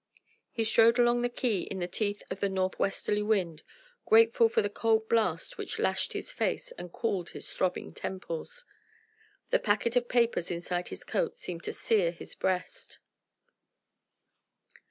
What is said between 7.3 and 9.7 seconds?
his throbbing temples. The